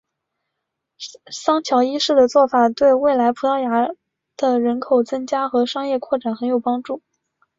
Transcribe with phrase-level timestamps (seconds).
[1.31, 3.87] 桑乔一世的做法对未来葡萄牙
[4.35, 7.03] 的人口增加和商业扩展很有帮助。